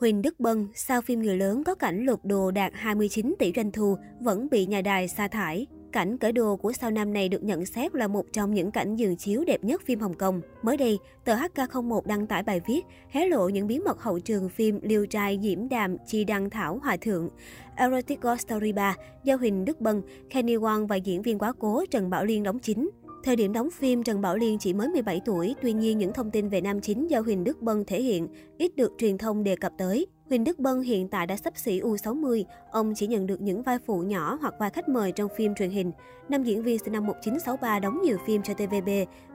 Huỳnh 0.00 0.22
Đức 0.22 0.40
Bân, 0.40 0.68
sau 0.74 1.00
phim 1.00 1.22
người 1.22 1.36
lớn 1.36 1.64
có 1.64 1.74
cảnh 1.74 2.04
lột 2.04 2.18
đồ 2.24 2.50
đạt 2.50 2.72
29 2.74 3.34
tỷ 3.38 3.52
doanh 3.56 3.72
thu, 3.72 3.96
vẫn 4.20 4.48
bị 4.50 4.66
nhà 4.66 4.80
đài 4.80 5.08
sa 5.08 5.28
thải. 5.28 5.66
Cảnh 5.92 6.18
cởi 6.18 6.32
đồ 6.32 6.56
của 6.56 6.72
sao 6.72 6.90
nam 6.90 7.12
này 7.12 7.28
được 7.28 7.42
nhận 7.42 7.66
xét 7.66 7.94
là 7.94 8.08
một 8.08 8.26
trong 8.32 8.54
những 8.54 8.70
cảnh 8.70 8.96
dường 8.96 9.16
chiếu 9.16 9.44
đẹp 9.44 9.64
nhất 9.64 9.82
phim 9.86 10.00
Hồng 10.00 10.14
Kông. 10.14 10.40
Mới 10.62 10.76
đây, 10.76 10.98
tờ 11.24 11.36
HK01 11.36 12.00
đăng 12.04 12.26
tải 12.26 12.42
bài 12.42 12.60
viết 12.66 12.80
hé 13.08 13.26
lộ 13.26 13.48
những 13.48 13.66
bí 13.66 13.78
mật 13.78 14.02
hậu 14.02 14.18
trường 14.18 14.48
phim 14.48 14.80
Liêu 14.82 15.06
trai 15.06 15.38
Diễm 15.42 15.68
Đàm 15.68 15.96
Chi 16.06 16.24
Đăng 16.24 16.50
Thảo 16.50 16.78
Hòa 16.82 16.96
Thượng. 16.96 17.28
Erotic 17.76 18.20
Ghost 18.20 18.40
Story 18.40 18.72
3 18.72 18.96
do 19.24 19.36
Huỳnh 19.36 19.64
Đức 19.64 19.80
Bân, 19.80 20.02
Kenny 20.30 20.56
Wang 20.56 20.86
và 20.86 20.96
diễn 20.96 21.22
viên 21.22 21.38
quá 21.38 21.52
cố 21.58 21.84
Trần 21.90 22.10
Bảo 22.10 22.24
Liên 22.24 22.42
đóng 22.42 22.58
chính. 22.58 22.90
Thời 23.24 23.36
điểm 23.36 23.52
đóng 23.52 23.70
phim, 23.70 24.02
Trần 24.02 24.20
Bảo 24.20 24.36
Liên 24.36 24.58
chỉ 24.58 24.72
mới 24.72 24.88
17 24.88 25.20
tuổi, 25.24 25.54
tuy 25.62 25.72
nhiên 25.72 25.98
những 25.98 26.12
thông 26.12 26.30
tin 26.30 26.48
về 26.48 26.60
nam 26.60 26.80
chính 26.80 27.10
do 27.10 27.20
Huỳnh 27.20 27.44
Đức 27.44 27.62
Bân 27.62 27.84
thể 27.84 28.02
hiện 28.02 28.28
ít 28.58 28.76
được 28.76 28.92
truyền 28.98 29.18
thông 29.18 29.44
đề 29.44 29.56
cập 29.56 29.72
tới. 29.78 30.06
Huỳnh 30.28 30.44
Đức 30.44 30.58
Bân 30.58 30.80
hiện 30.80 31.08
tại 31.08 31.26
đã 31.26 31.36
sắp 31.36 31.56
xỉ 31.56 31.80
U60, 31.80 32.44
ông 32.70 32.92
chỉ 32.96 33.06
nhận 33.06 33.26
được 33.26 33.40
những 33.40 33.62
vai 33.62 33.78
phụ 33.78 34.02
nhỏ 34.02 34.38
hoặc 34.40 34.54
vai 34.58 34.70
khách 34.70 34.88
mời 34.88 35.12
trong 35.12 35.28
phim 35.36 35.54
truyền 35.54 35.70
hình. 35.70 35.92
Nam 36.28 36.42
diễn 36.42 36.62
viên 36.62 36.78
sinh 36.78 36.92
năm 36.92 37.06
1963 37.06 37.78
đóng 37.78 38.00
nhiều 38.02 38.16
phim 38.26 38.42
cho 38.42 38.54
TVB 38.54 38.88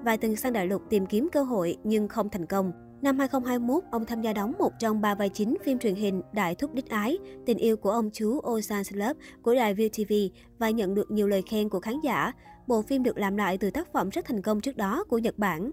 và 0.03 0.17
từng 0.17 0.35
sang 0.35 0.53
đại 0.53 0.67
lục 0.67 0.81
tìm 0.89 1.05
kiếm 1.05 1.29
cơ 1.31 1.43
hội 1.43 1.77
nhưng 1.83 2.07
không 2.07 2.29
thành 2.29 2.45
công. 2.45 2.71
Năm 3.01 3.19
2021, 3.19 3.83
ông 3.91 4.05
tham 4.05 4.21
gia 4.21 4.33
đóng 4.33 4.53
một 4.59 4.71
trong 4.79 5.01
ba 5.01 5.15
vai 5.15 5.29
chính 5.29 5.55
phim 5.63 5.79
truyền 5.79 5.95
hình 5.95 6.21
Đại 6.33 6.55
Thúc 6.55 6.73
Đích 6.73 6.89
Ái, 6.89 7.17
tình 7.45 7.57
yêu 7.57 7.77
của 7.77 7.91
ông 7.91 8.09
chú 8.13 8.39
Ocean's 8.39 8.97
Love 8.97 9.19
của 9.41 9.55
đài 9.55 9.73
ViuTV 9.73 10.13
và 10.59 10.69
nhận 10.69 10.93
được 10.93 11.11
nhiều 11.11 11.27
lời 11.27 11.41
khen 11.49 11.69
của 11.69 11.79
khán 11.79 11.95
giả. 12.03 12.31
Bộ 12.67 12.81
phim 12.81 13.03
được 13.03 13.17
làm 13.17 13.37
lại 13.37 13.57
từ 13.57 13.71
tác 13.71 13.91
phẩm 13.91 14.09
rất 14.09 14.25
thành 14.25 14.41
công 14.41 14.61
trước 14.61 14.77
đó 14.77 15.03
của 15.03 15.17
Nhật 15.17 15.37
Bản. 15.37 15.71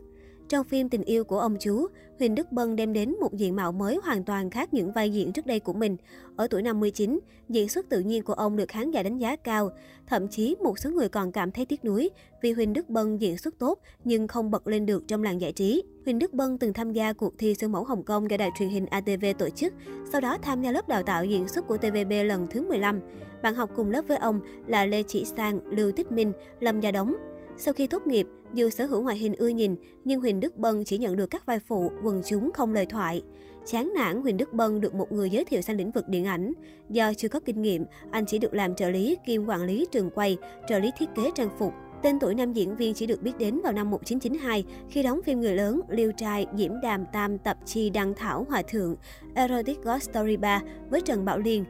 Trong 0.51 0.65
phim 0.65 0.89
Tình 0.89 1.03
yêu 1.05 1.25
của 1.25 1.39
ông 1.39 1.57
chú, 1.61 1.87
Huỳnh 2.19 2.35
Đức 2.35 2.53
Bân 2.53 2.77
đem 2.77 2.93
đến 2.93 3.15
một 3.21 3.35
diện 3.35 3.57
mạo 3.57 3.73
mới 3.73 3.99
hoàn 4.05 4.25
toàn 4.25 4.51
khác 4.51 4.75
những 4.75 4.93
vai 4.93 5.11
diễn 5.11 5.33
trước 5.33 5.47
đây 5.47 5.61
của 5.61 5.73
mình. 5.73 5.97
Ở 6.37 6.47
tuổi 6.47 6.63
59, 6.63 7.21
diễn 7.49 7.69
xuất 7.69 7.89
tự 7.89 8.01
nhiên 8.01 8.23
của 8.23 8.33
ông 8.33 8.57
được 8.57 8.69
khán 8.69 8.91
giả 8.91 9.03
đánh 9.03 9.19
giá 9.19 9.37
cao. 9.37 9.71
Thậm 10.07 10.29
chí 10.29 10.57
một 10.63 10.79
số 10.79 10.91
người 10.91 11.09
còn 11.09 11.33
cảm 11.33 11.51
thấy 11.51 11.67
tiếc 11.67 11.85
nuối 11.85 12.11
vì 12.43 12.53
Huỳnh 12.53 12.73
Đức 12.73 12.89
Bân 12.89 13.19
diễn 13.19 13.39
xuất 13.39 13.59
tốt 13.59 13.79
nhưng 14.05 14.29
không 14.29 14.51
bật 14.51 14.67
lên 14.67 14.87
được 14.87 15.09
trong 15.09 15.23
làng 15.23 15.41
giải 15.41 15.53
trí. 15.53 15.83
Huỳnh 16.05 16.19
Đức 16.19 16.33
Bân 16.33 16.59
từng 16.59 16.73
tham 16.73 16.93
gia 16.93 17.13
cuộc 17.13 17.39
thi 17.39 17.55
siêu 17.55 17.69
mẫu 17.69 17.85
Hồng 17.85 18.03
Kông 18.03 18.31
do 18.31 18.37
đài 18.37 18.51
truyền 18.59 18.69
hình 18.69 18.87
ATV 18.87 19.25
tổ 19.39 19.49
chức, 19.49 19.75
sau 20.13 20.21
đó 20.21 20.39
tham 20.43 20.63
gia 20.63 20.73
lớp 20.73 20.89
đào 20.89 21.03
tạo 21.03 21.25
diễn 21.25 21.49
xuất 21.49 21.67
của 21.67 21.77
TVB 21.77 22.13
lần 22.25 22.47
thứ 22.51 22.63
15. 22.69 23.01
Bạn 23.43 23.55
học 23.55 23.71
cùng 23.77 23.91
lớp 23.91 24.03
với 24.09 24.17
ông 24.17 24.41
là 24.67 24.87
Lê 24.87 25.03
Chỉ 25.03 25.25
Sang, 25.25 25.61
Lưu 25.77 25.93
Tích 25.93 26.13
Minh, 26.13 26.33
Lâm 26.61 26.81
Gia 26.81 26.91
Đống. 26.91 27.15
Sau 27.57 27.75
khi 27.75 27.87
tốt 27.87 28.07
nghiệp, 28.07 28.27
dù 28.55 28.71
sở 28.71 28.87
hữu 28.87 29.03
ngoại 29.03 29.17
hình 29.17 29.35
ưa 29.35 29.49
nhìn, 29.49 29.77
nhưng 30.05 30.21
Huỳnh 30.21 30.41
Đức 30.41 30.57
Bân 30.57 30.85
chỉ 30.85 30.99
nhận 30.99 31.17
được 31.17 31.27
các 31.27 31.47
vai 31.47 31.59
phụ, 31.59 31.93
quần 32.05 32.23
chúng 32.27 32.51
không 32.53 32.73
lời 32.73 32.87
thoại. 32.87 33.23
Chán 33.67 33.93
nản, 33.95 34.23
Huỳnh 34.23 34.37
Đức 34.37 34.53
Bân 34.53 34.81
được 34.81 34.95
một 34.95 35.13
người 35.13 35.31
giới 35.31 35.45
thiệu 35.45 35.63
sang 35.63 35.77
lĩnh 35.77 35.91
vực 35.91 36.09
điện 36.09 36.25
ảnh. 36.25 36.53
Do 36.89 37.13
chưa 37.15 37.29
có 37.29 37.41
kinh 37.41 37.63
nghiệm, 37.63 37.85
anh 38.11 38.27
chỉ 38.27 38.39
được 38.39 38.55
làm 38.55 38.75
trợ 38.75 38.91
lý 38.91 39.17
kiêm 39.27 39.47
quản 39.47 39.63
lý 39.63 39.87
trường 39.93 40.11
quay, 40.11 40.39
trợ 40.69 40.79
lý 40.79 40.91
thiết 40.99 41.09
kế 41.15 41.31
trang 41.35 41.51
phục. 41.59 41.73
Tên 42.03 42.19
tuổi 42.19 42.35
nam 42.35 42.53
diễn 42.53 42.77
viên 42.77 42.95
chỉ 42.95 43.07
được 43.07 43.23
biết 43.23 43.39
đến 43.39 43.61
vào 43.65 43.73
năm 43.73 43.91
1992 43.91 44.65
khi 44.89 45.03
đóng 45.03 45.21
phim 45.23 45.41
người 45.41 45.55
lớn 45.55 45.81
Liêu 45.89 46.13
trai 46.17 46.47
Diễm 46.57 46.73
Đàm 46.83 47.05
Tam 47.13 47.39
tập 47.39 47.57
chi 47.67 47.91
Đăng 47.91 48.15
Thảo 48.15 48.47
Hòa 48.49 48.63
Thượng 48.63 48.97
Erotic 49.35 49.83
Ghost 49.83 50.11
Story 50.11 50.37
3 50.37 50.61
với 50.91 51.01
Trần 51.01 51.25
Bảo 51.25 51.39
Liên. 51.39 51.65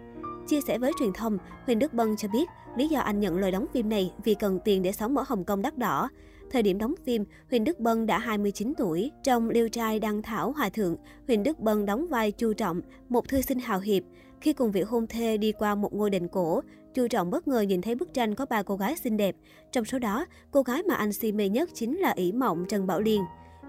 Chia 0.46 0.60
sẻ 0.60 0.78
với 0.78 0.92
truyền 0.98 1.12
thông, 1.12 1.38
Huỳnh 1.66 1.78
Đức 1.78 1.94
Bân 1.94 2.16
cho 2.16 2.28
biết 2.28 2.48
lý 2.76 2.88
do 2.88 3.00
anh 3.00 3.20
nhận 3.20 3.38
lời 3.38 3.50
đóng 3.50 3.66
phim 3.72 3.88
này 3.88 4.12
vì 4.24 4.34
cần 4.34 4.58
tiền 4.64 4.82
để 4.82 4.92
sống 4.92 5.16
ở 5.16 5.24
Hồng 5.26 5.44
Kông 5.44 5.62
đắt 5.62 5.78
đỏ. 5.78 6.08
Thời 6.50 6.62
điểm 6.62 6.78
đóng 6.78 6.94
phim, 7.04 7.24
Huỳnh 7.50 7.64
Đức 7.64 7.80
Bân 7.80 8.06
đã 8.06 8.18
29 8.18 8.72
tuổi. 8.74 9.10
Trong 9.22 9.50
Liêu 9.50 9.68
trai 9.68 10.00
Đăng 10.00 10.22
Thảo 10.22 10.52
Hòa 10.52 10.68
Thượng, 10.68 10.96
Huỳnh 11.26 11.42
Đức 11.42 11.60
Bân 11.60 11.86
đóng 11.86 12.06
vai 12.08 12.32
Chu 12.32 12.52
Trọng, 12.52 12.80
một 13.08 13.28
thư 13.28 13.40
sinh 13.40 13.58
hào 13.58 13.80
hiệp. 13.80 14.02
Khi 14.40 14.52
cùng 14.52 14.72
vị 14.72 14.82
hôn 14.82 15.06
thê 15.06 15.36
đi 15.36 15.52
qua 15.52 15.74
một 15.74 15.94
ngôi 15.94 16.10
đền 16.10 16.28
cổ, 16.28 16.60
Chu 16.94 17.08
Trọng 17.08 17.30
bất 17.30 17.48
ngờ 17.48 17.60
nhìn 17.60 17.80
thấy 17.80 17.94
bức 17.94 18.14
tranh 18.14 18.34
có 18.34 18.46
ba 18.46 18.62
cô 18.62 18.76
gái 18.76 18.96
xinh 18.96 19.16
đẹp. 19.16 19.36
Trong 19.72 19.84
số 19.84 19.98
đó, 19.98 20.26
cô 20.50 20.62
gái 20.62 20.82
mà 20.82 20.94
anh 20.94 21.12
si 21.12 21.32
mê 21.32 21.48
nhất 21.48 21.70
chính 21.74 21.98
là 21.98 22.10
ỷ 22.10 22.32
mộng 22.32 22.64
Trần 22.68 22.86
Bảo 22.86 23.00
Liên. 23.00 23.22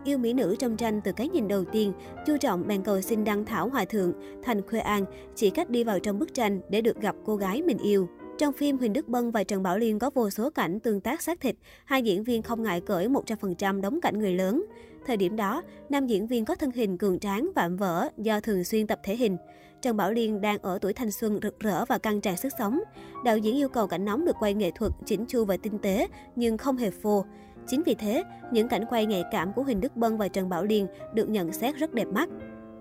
Yêu 0.03 0.17
mỹ 0.17 0.33
nữ 0.33 0.55
trong 0.59 0.77
tranh 0.77 1.01
từ 1.03 1.11
cái 1.11 1.29
nhìn 1.29 1.47
đầu 1.47 1.63
tiên, 1.65 1.93
Chu 2.27 2.37
Trọng 2.37 2.67
bèn 2.67 2.83
cầu 2.83 3.01
xin 3.01 3.23
Đăng 3.23 3.45
Thảo 3.45 3.69
Hòa 3.69 3.85
Thượng, 3.85 4.13
thành 4.43 4.61
Khuê 4.69 4.79
An, 4.79 5.05
chỉ 5.35 5.49
cách 5.49 5.69
đi 5.69 5.83
vào 5.83 5.99
trong 5.99 6.19
bức 6.19 6.33
tranh 6.33 6.61
để 6.69 6.81
được 6.81 7.01
gặp 7.01 7.15
cô 7.25 7.35
gái 7.35 7.61
mình 7.61 7.77
yêu. 7.77 8.07
Trong 8.41 8.53
phim, 8.53 8.77
Huỳnh 8.77 8.93
Đức 8.93 9.07
Bân 9.07 9.31
và 9.31 9.43
Trần 9.43 9.63
Bảo 9.63 9.77
Liên 9.77 9.99
có 9.99 10.09
vô 10.09 10.29
số 10.29 10.49
cảnh 10.49 10.79
tương 10.79 11.01
tác 11.01 11.21
xác 11.21 11.39
thịt, 11.39 11.55
hai 11.85 12.03
diễn 12.03 12.23
viên 12.23 12.41
không 12.41 12.63
ngại 12.63 12.81
cởi 12.81 13.07
100% 13.07 13.81
đóng 13.81 14.01
cảnh 14.01 14.19
người 14.19 14.33
lớn. 14.33 14.65
Thời 15.05 15.17
điểm 15.17 15.35
đó, 15.35 15.61
nam 15.89 16.07
diễn 16.07 16.27
viên 16.27 16.45
có 16.45 16.55
thân 16.55 16.71
hình 16.71 16.97
cường 16.97 17.19
tráng, 17.19 17.49
vạm 17.55 17.77
vỡ 17.77 18.09
do 18.17 18.39
thường 18.39 18.63
xuyên 18.63 18.87
tập 18.87 18.99
thể 19.03 19.15
hình. 19.15 19.37
Trần 19.81 19.97
Bảo 19.97 20.11
Liên 20.11 20.41
đang 20.41 20.57
ở 20.57 20.79
tuổi 20.81 20.93
thanh 20.93 21.11
xuân 21.11 21.39
rực 21.41 21.59
rỡ 21.59 21.85
và 21.85 21.97
căng 21.97 22.21
tràn 22.21 22.37
sức 22.37 22.53
sống. 22.59 22.79
Đạo 23.25 23.37
diễn 23.37 23.55
yêu 23.55 23.69
cầu 23.69 23.87
cảnh 23.87 24.05
nóng 24.05 24.25
được 24.25 24.35
quay 24.39 24.53
nghệ 24.53 24.71
thuật, 24.75 24.91
chỉnh 25.05 25.25
chu 25.25 25.45
và 25.45 25.57
tinh 25.57 25.79
tế, 25.79 26.07
nhưng 26.35 26.57
không 26.57 26.77
hề 26.77 26.91
phô. 26.91 27.25
Chính 27.67 27.83
vì 27.85 27.95
thế, 27.95 28.23
những 28.51 28.67
cảnh 28.67 28.85
quay 28.89 29.05
nhạy 29.05 29.23
cảm 29.31 29.53
của 29.53 29.63
Huỳnh 29.63 29.81
Đức 29.81 29.97
Bân 29.97 30.17
và 30.17 30.27
Trần 30.27 30.49
Bảo 30.49 30.63
Liên 30.63 30.87
được 31.13 31.29
nhận 31.29 31.53
xét 31.53 31.75
rất 31.75 31.93
đẹp 31.93 32.07
mắt. 32.07 32.29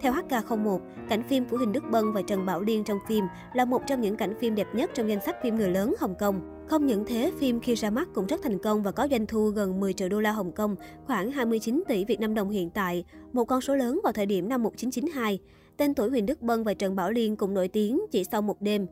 Theo 0.03 0.13
HK01, 0.13 0.79
cảnh 1.09 1.23
phim 1.23 1.45
của 1.45 1.57
Huỳnh 1.57 1.73
Đức 1.73 1.85
Bân 1.91 2.13
và 2.13 2.23
Trần 2.23 2.47
Bảo 2.47 2.61
Liên 2.61 2.85
trong 2.85 2.99
phim 3.09 3.25
là 3.55 3.65
một 3.65 3.83
trong 3.87 4.01
những 4.01 4.17
cảnh 4.17 4.35
phim 4.41 4.55
đẹp 4.55 4.67
nhất 4.75 4.91
trong 4.95 5.09
danh 5.09 5.21
sách 5.27 5.37
phim 5.43 5.57
người 5.57 5.71
lớn 5.71 5.95
Hồng 5.99 6.15
Kông. 6.19 6.67
Không 6.69 6.87
những 6.87 7.05
thế, 7.07 7.33
phim 7.39 7.61
khi 7.61 7.75
ra 7.75 7.91
mắt 7.91 8.09
cũng 8.15 8.27
rất 8.27 8.43
thành 8.43 8.59
công 8.59 8.83
và 8.83 8.93
có 8.93 9.09
doanh 9.11 9.27
thu 9.27 9.49
gần 9.49 9.81
10 9.81 9.93
triệu 9.93 10.09
đô 10.09 10.21
la 10.21 10.33
Hồng 10.33 10.53
Kông, 10.53 10.77
khoảng 11.07 11.31
29 11.31 11.83
tỷ 11.89 12.05
Việt 12.05 12.21
Nam 12.21 12.35
đồng 12.35 12.51
hiện 12.51 12.71
tại, 12.71 13.05
một 13.33 13.45
con 13.45 13.61
số 13.61 13.77
lớn 13.77 14.01
vào 14.05 14.13
thời 14.13 14.27
điểm 14.27 14.49
năm 14.49 14.63
1992. 14.63 15.39
Tên 15.77 15.95
tuổi 15.95 16.11
Huỳnh 16.11 16.27
Đức 16.27 16.43
Bân 16.43 16.65
và 16.65 16.75
Trần 16.75 16.97
Bảo 16.97 17.11
Liên 17.11 17.37
cũng 17.37 17.55
nổi 17.55 17.69
tiếng 17.69 18.01
chỉ 18.11 18.25
sau 18.25 18.43
một 18.43 18.63
đêm. 18.63 18.87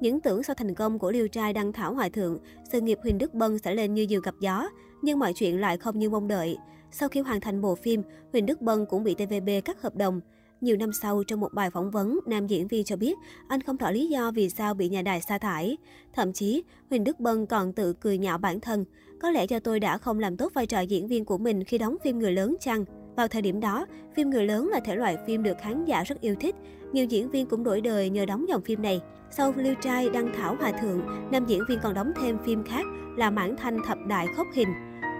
Những 0.00 0.20
tưởng 0.20 0.42
sau 0.42 0.54
thành 0.54 0.74
công 0.74 0.98
của 0.98 1.10
Liêu 1.10 1.28
trai 1.28 1.52
Đăng 1.52 1.72
Thảo 1.72 1.94
Hòa 1.94 2.08
Thượng, 2.08 2.38
sự 2.72 2.80
nghiệp 2.80 2.98
Huỳnh 3.02 3.18
Đức 3.18 3.34
Bân 3.34 3.58
sẽ 3.58 3.74
lên 3.74 3.94
như 3.94 4.06
diều 4.10 4.20
gặp 4.20 4.34
gió, 4.40 4.68
nhưng 5.02 5.18
mọi 5.18 5.32
chuyện 5.32 5.60
lại 5.60 5.76
không 5.76 5.98
như 5.98 6.10
mong 6.10 6.28
đợi. 6.28 6.56
Sau 6.90 7.08
khi 7.08 7.20
hoàn 7.20 7.40
thành 7.40 7.60
bộ 7.60 7.74
phim, 7.74 8.02
Huỳnh 8.32 8.46
Đức 8.46 8.62
Bân 8.62 8.86
cũng 8.86 9.04
bị 9.04 9.14
TVB 9.14 9.48
cắt 9.64 9.82
hợp 9.82 9.96
đồng. 9.96 10.20
Nhiều 10.60 10.76
năm 10.76 10.92
sau, 10.92 11.22
trong 11.24 11.40
một 11.40 11.54
bài 11.54 11.70
phỏng 11.70 11.90
vấn, 11.90 12.18
nam 12.26 12.46
diễn 12.46 12.68
viên 12.68 12.84
cho 12.84 12.96
biết 12.96 13.14
anh 13.48 13.60
không 13.60 13.76
rõ 13.76 13.90
lý 13.90 14.06
do 14.06 14.30
vì 14.30 14.48
sao 14.48 14.74
bị 14.74 14.88
nhà 14.88 15.02
đài 15.02 15.20
sa 15.20 15.38
thải. 15.38 15.76
Thậm 16.12 16.32
chí, 16.32 16.64
Huỳnh 16.90 17.04
Đức 17.04 17.20
Bân 17.20 17.46
còn 17.46 17.72
tự 17.72 17.92
cười 17.92 18.18
nhạo 18.18 18.38
bản 18.38 18.60
thân. 18.60 18.84
Có 19.20 19.30
lẽ 19.30 19.46
cho 19.46 19.58
tôi 19.58 19.80
đã 19.80 19.98
không 19.98 20.18
làm 20.18 20.36
tốt 20.36 20.52
vai 20.54 20.66
trò 20.66 20.80
diễn 20.80 21.06
viên 21.06 21.24
của 21.24 21.38
mình 21.38 21.64
khi 21.64 21.78
đóng 21.78 21.96
phim 22.04 22.18
người 22.18 22.32
lớn 22.32 22.56
chăng? 22.60 22.84
Vào 23.16 23.28
thời 23.28 23.42
điểm 23.42 23.60
đó, 23.60 23.86
phim 24.16 24.30
người 24.30 24.46
lớn 24.46 24.68
là 24.68 24.80
thể 24.80 24.96
loại 24.96 25.16
phim 25.26 25.42
được 25.42 25.56
khán 25.60 25.84
giả 25.84 26.04
rất 26.04 26.20
yêu 26.20 26.34
thích. 26.40 26.54
Nhiều 26.92 27.04
diễn 27.04 27.30
viên 27.30 27.46
cũng 27.46 27.64
đổi 27.64 27.80
đời 27.80 28.10
nhờ 28.10 28.26
đóng 28.26 28.48
dòng 28.48 28.62
phim 28.62 28.82
này. 28.82 29.00
Sau 29.30 29.54
Lưu 29.56 29.74
Trai, 29.74 30.08
Đăng 30.10 30.32
Thảo 30.36 30.56
Hòa 30.60 30.72
Thượng, 30.72 31.06
nam 31.30 31.46
diễn 31.46 31.62
viên 31.68 31.78
còn 31.82 31.94
đóng 31.94 32.12
thêm 32.20 32.38
phim 32.44 32.64
khác 32.64 32.86
là 33.16 33.30
Mãn 33.30 33.56
Thanh 33.56 33.78
Thập 33.86 33.98
Đại 34.06 34.26
Khốc 34.36 34.46
Hình. 34.54 34.68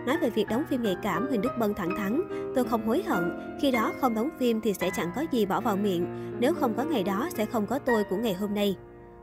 Nói 0.06 0.18
về 0.18 0.30
việc 0.30 0.48
đóng 0.48 0.64
phim 0.70 0.82
nhạy 0.82 0.96
cảm, 1.02 1.28
Huỳnh 1.28 1.40
Đức 1.40 1.52
Bân 1.58 1.74
thẳng 1.74 1.96
thắn, 1.96 2.22
tôi 2.54 2.64
không 2.64 2.86
hối 2.86 3.02
hận, 3.02 3.30
khi 3.60 3.70
đó 3.70 3.92
không 4.00 4.14
đóng 4.14 4.28
phim 4.38 4.60
thì 4.60 4.74
sẽ 4.74 4.90
chẳng 4.96 5.10
có 5.16 5.24
gì 5.32 5.46
bỏ 5.46 5.60
vào 5.60 5.76
miệng, 5.76 6.06
nếu 6.40 6.54
không 6.54 6.74
có 6.76 6.84
ngày 6.84 7.02
đó 7.02 7.28
sẽ 7.36 7.46
không 7.46 7.66
có 7.66 7.78
tôi 7.78 8.04
của 8.04 8.16
ngày 8.16 8.34
hôm 8.34 8.54
nay. 8.54 8.76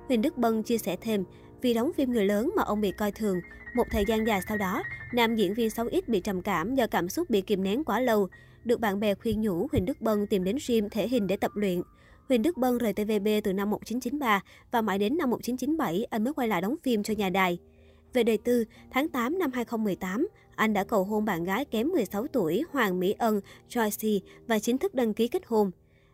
Huỳnh 0.07 0.21
Đức 0.21 0.37
Bân 0.37 0.63
chia 0.63 0.77
sẻ 0.77 0.97
thêm, 1.01 1.23
vì 1.61 1.73
đóng 1.73 1.91
phim 1.93 2.11
người 2.11 2.25
lớn 2.25 2.51
mà 2.55 2.63
ông 2.63 2.81
bị 2.81 2.91
coi 2.91 3.11
thường. 3.11 3.39
Một 3.75 3.83
thời 3.91 4.05
gian 4.05 4.27
dài 4.27 4.41
sau 4.47 4.57
đó, 4.57 4.83
nam 5.13 5.35
diễn 5.35 5.53
viên 5.53 5.67
6X 5.69 6.01
bị 6.07 6.19
trầm 6.19 6.41
cảm 6.41 6.75
do 6.75 6.87
cảm 6.87 7.09
xúc 7.09 7.29
bị 7.29 7.41
kìm 7.41 7.63
nén 7.63 7.83
quá 7.83 7.99
lâu. 7.99 8.27
Được 8.63 8.79
bạn 8.79 8.99
bè 8.99 9.15
khuyên 9.15 9.41
nhủ, 9.41 9.67
Huỳnh 9.71 9.85
Đức 9.85 10.01
Bân 10.01 10.27
tìm 10.27 10.43
đến 10.43 10.57
gym 10.67 10.89
thể 10.89 11.07
hình 11.07 11.27
để 11.27 11.37
tập 11.37 11.51
luyện. 11.55 11.81
Huỳnh 12.29 12.41
Đức 12.41 12.57
Bân 12.57 12.77
rời 12.77 12.93
TVB 12.93 13.27
từ 13.43 13.53
năm 13.53 13.69
1993 13.69 14.41
và 14.71 14.81
mãi 14.81 14.99
đến 14.99 15.17
năm 15.17 15.29
1997 15.29 16.05
anh 16.09 16.23
mới 16.23 16.33
quay 16.33 16.47
lại 16.47 16.61
đóng 16.61 16.75
phim 16.83 17.03
cho 17.03 17.13
nhà 17.13 17.29
đài. 17.29 17.57
Về 18.13 18.23
đời 18.23 18.37
tư, 18.37 18.65
tháng 18.91 19.09
8 19.09 19.39
năm 19.39 19.51
2018, 19.53 20.27
anh 20.55 20.73
đã 20.73 20.83
cầu 20.83 21.03
hôn 21.03 21.25
bạn 21.25 21.43
gái 21.43 21.65
kém 21.65 21.87
16 21.87 22.27
tuổi 22.27 22.63
Hoàng 22.71 22.99
Mỹ 22.99 23.15
Ân, 23.17 23.41
Joyce 23.69 24.19
và 24.47 24.59
chính 24.59 24.77
thức 24.77 24.95
đăng 24.95 25.13
ký 25.13 25.27
kết 25.27 25.41
hôn. 25.45 25.71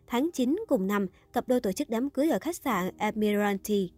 Tháng 0.08 0.30
9 0.34 0.56
cùng 0.68 0.88
năm, 0.88 1.08
cặp 1.34 1.48
đôi 1.48 1.60
tổ 1.60 1.72
chức 1.72 1.90
đám 1.90 2.10
cưới 2.10 2.30
ở 2.30 2.40
khách 2.40 2.56
sạn 2.56 2.98
Admiralty. 2.98 3.92